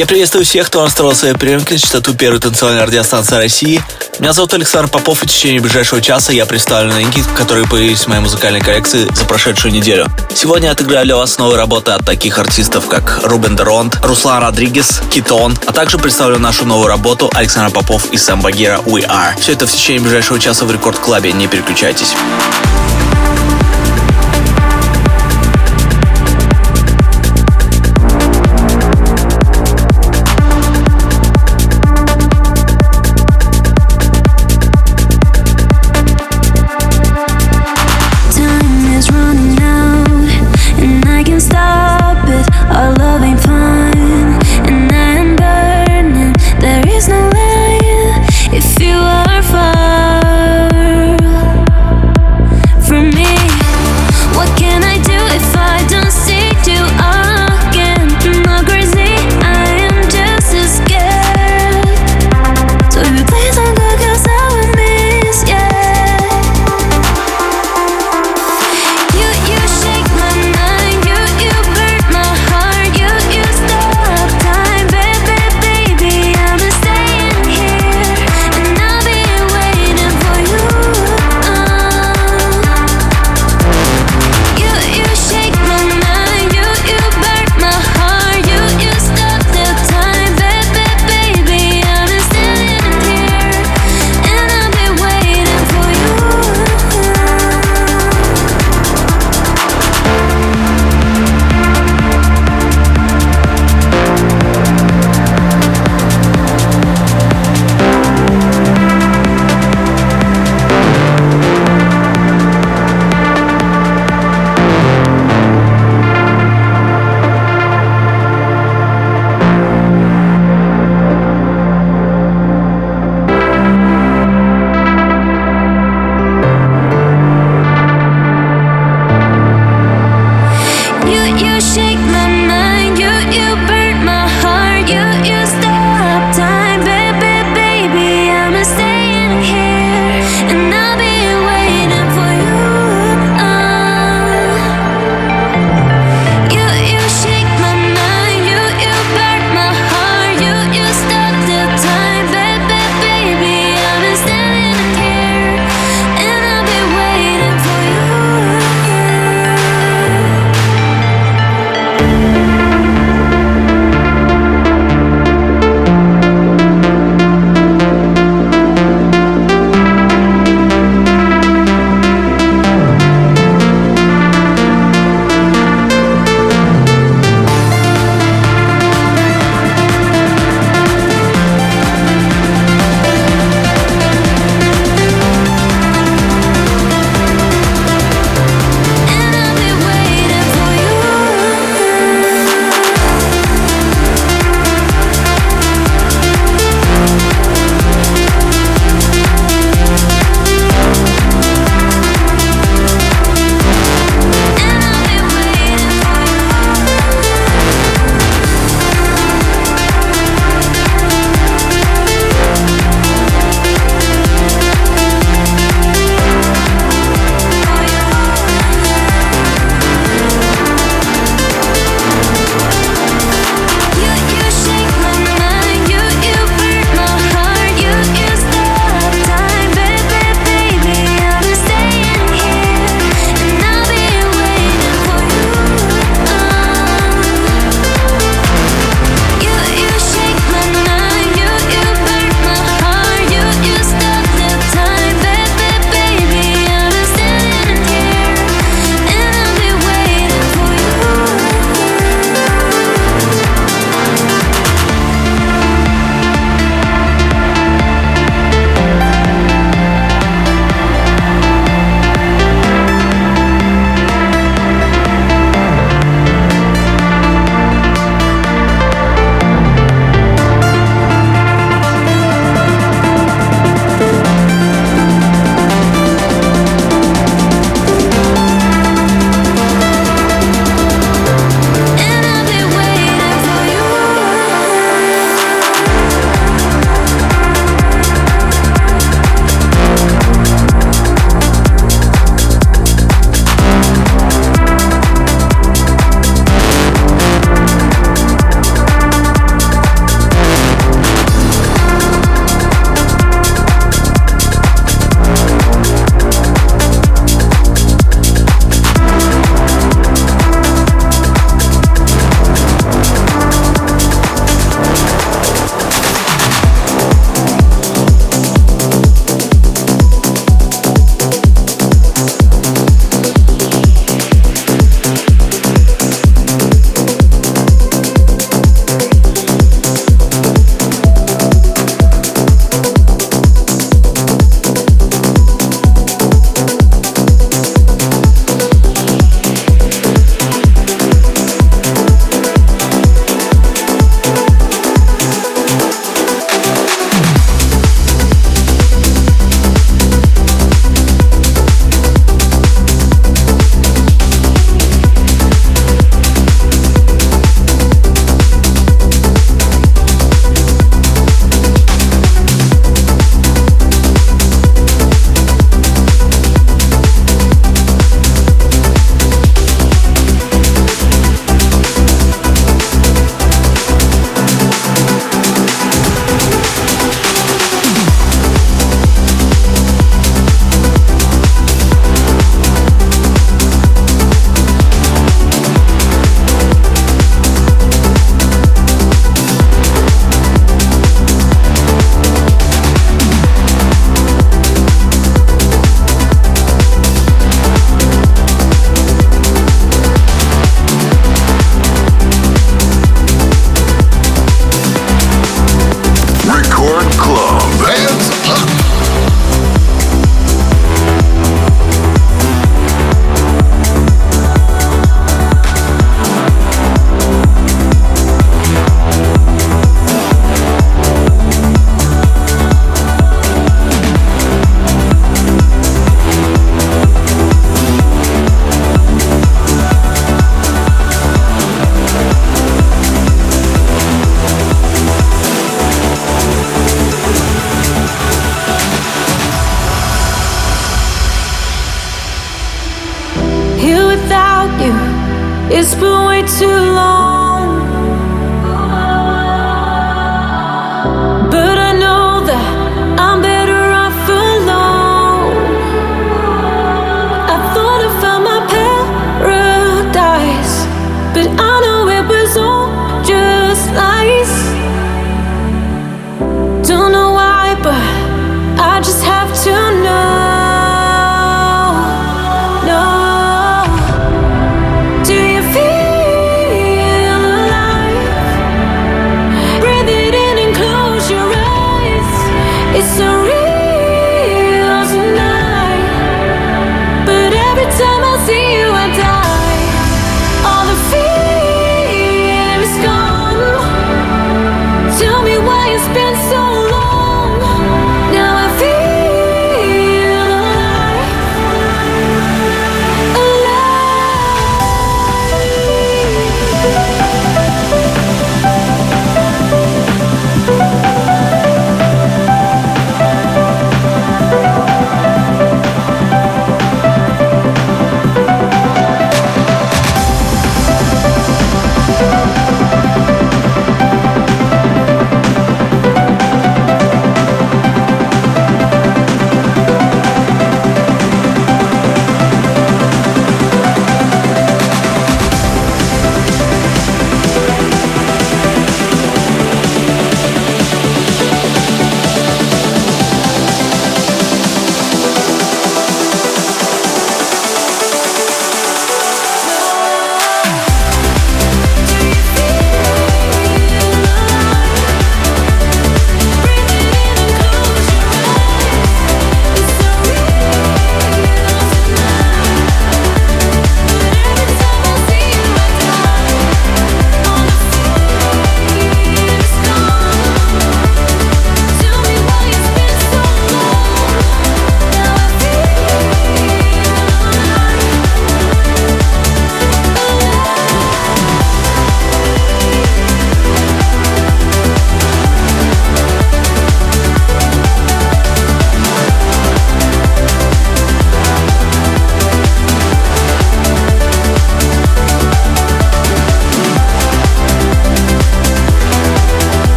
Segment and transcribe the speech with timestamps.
[0.00, 3.82] Я приветствую всех, кто настроил свои приемки на частоту первой танцевальной радиостанции России.
[4.18, 8.06] Меня зовут Александр Попов, и в течение ближайшего часа я представлю новинки, которые появились в
[8.06, 10.06] моей музыкальной коллекции за прошедшую неделю.
[10.34, 15.02] Сегодня я отыграю для вас новые работы от таких артистов, как Рубен Деронт, Руслан Родригес,
[15.10, 19.38] Китон, а также представлю нашу новую работу Александр Попов и Сэм Багира «We Are».
[19.38, 22.14] Все это в течение ближайшего часа в Рекорд Клабе, не переключайтесь.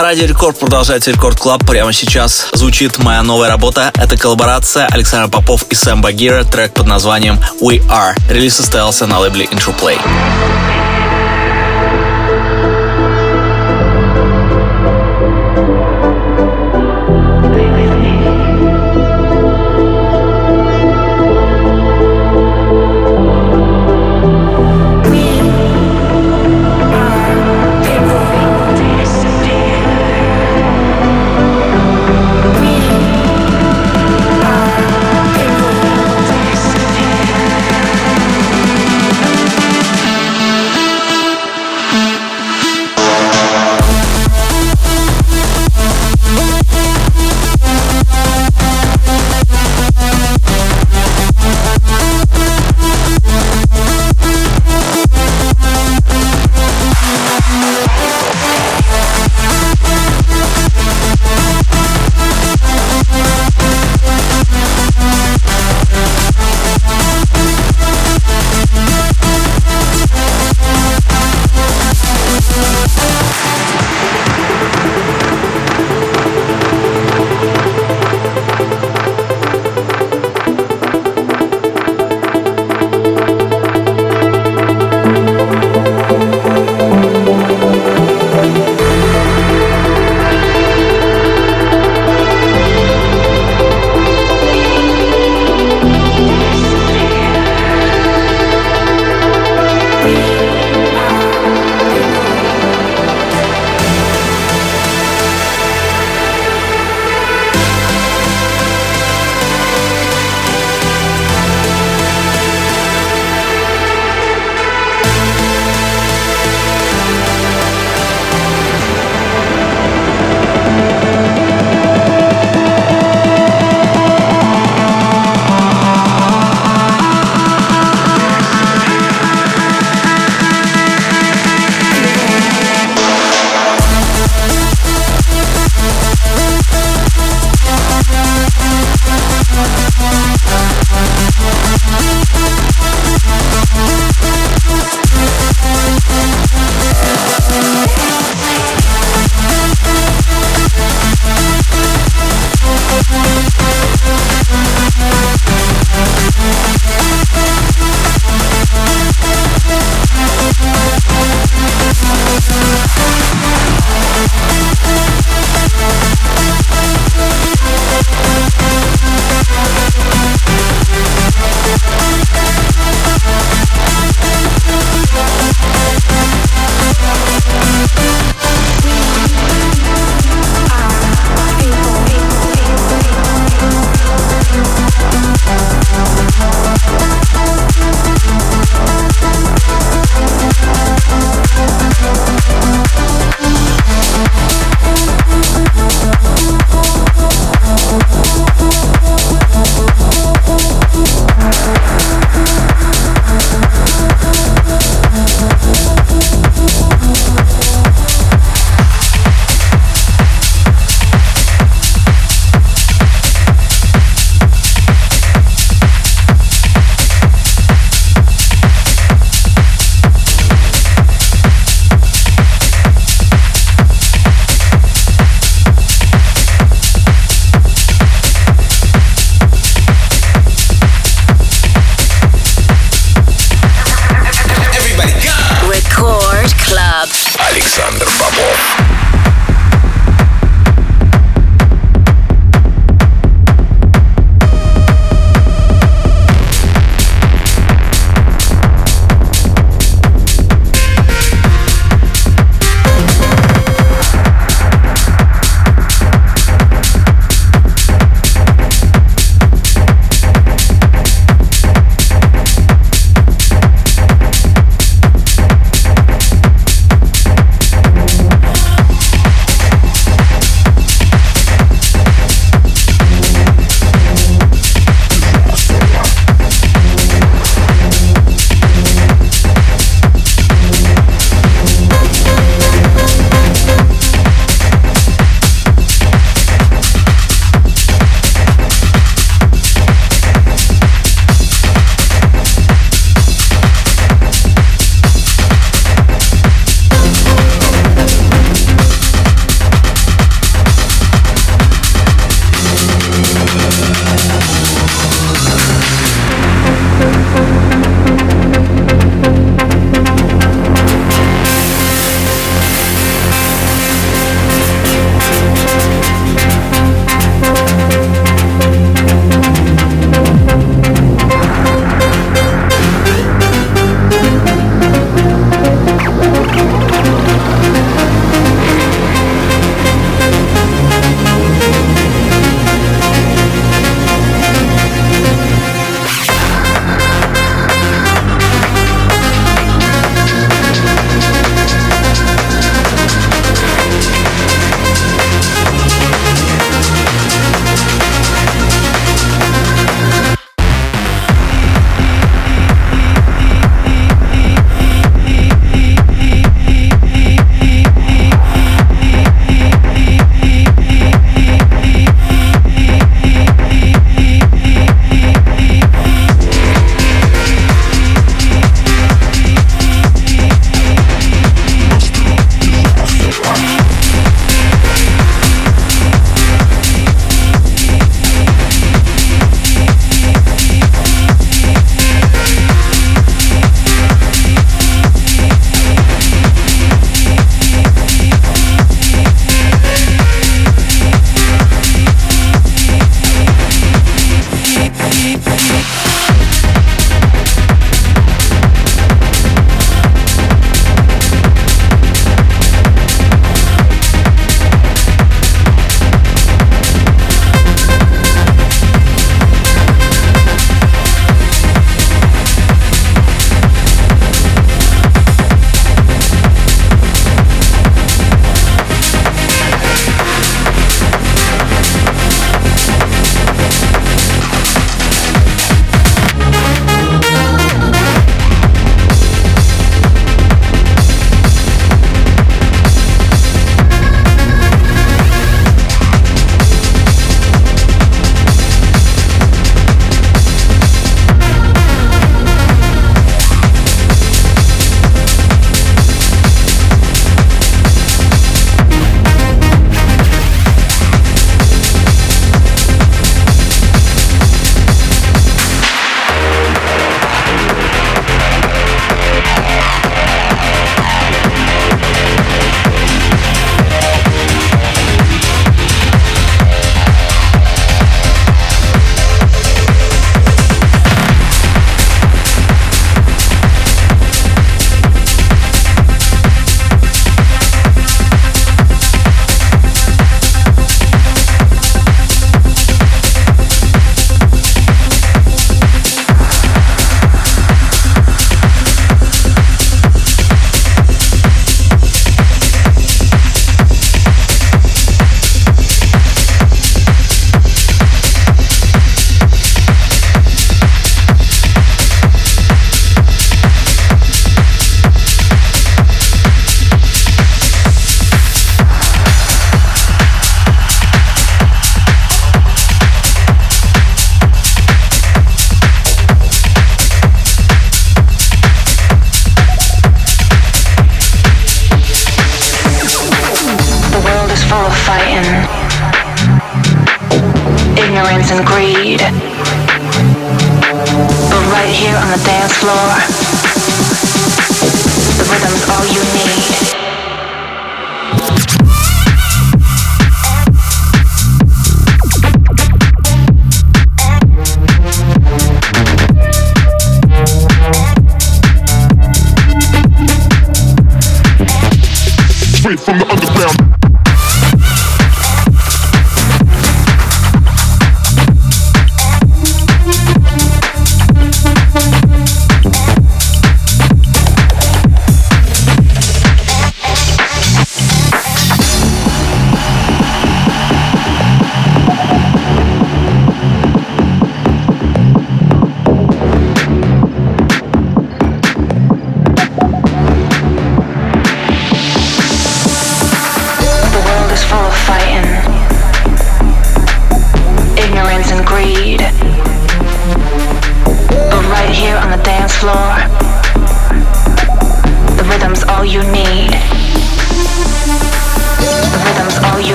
[0.00, 1.62] На Радио Рекорд продолжается Record Club.
[1.66, 3.92] Прямо сейчас звучит моя новая работа.
[3.96, 8.14] Это коллаборация Александр Попов и Сэм Багира, трек под названием We Are.
[8.30, 10.00] Релиз состоялся на лейбле Intro Play.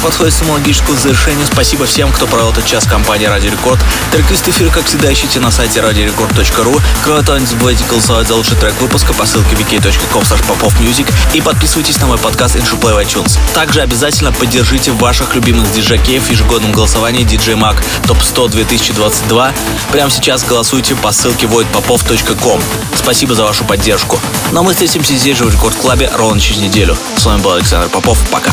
[0.00, 1.46] Подходит к самому логическому завершению.
[1.46, 3.80] Спасибо всем, кто провел этот час компании Радио Рекорд.
[4.12, 6.80] Трек-лист эфира, как всегда, ищите на сайте radiorecord.ru.
[7.04, 11.98] Кроме того, не забывайте голосовать за лучший трек выпуска по ссылке wiki.com popofmusic и подписывайтесь
[12.00, 13.38] на мой подкаст InShoplay в iTunes.
[13.54, 19.52] Также обязательно поддержите ваших любимых диджакеев в ежегодном голосовании DJ Mag Top 100 2022.
[19.92, 22.62] Прямо сейчас голосуйте по ссылке voidpopov.com.
[22.94, 24.18] Спасибо за вашу поддержку.
[24.46, 26.96] Но ну, а мы встретимся здесь же в Рекорд Клабе ровно через неделю.
[27.16, 28.18] С вами был Александр Попов.
[28.30, 28.52] Пока.